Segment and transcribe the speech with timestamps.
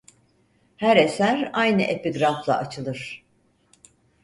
[0.77, 3.25] Her eser aynı epigrafla açılır.